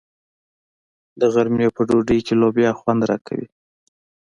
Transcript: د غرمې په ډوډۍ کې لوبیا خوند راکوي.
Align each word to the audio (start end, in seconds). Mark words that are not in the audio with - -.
د 1.19 1.21
غرمې 1.33 1.67
په 1.75 1.81
ډوډۍ 1.87 2.19
کې 2.25 2.33
لوبیا 2.41 2.71
خوند 2.79 3.01
راکوي. 3.09 3.47